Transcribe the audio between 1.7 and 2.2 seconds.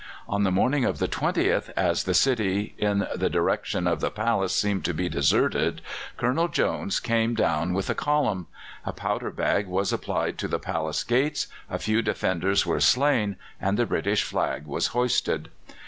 as the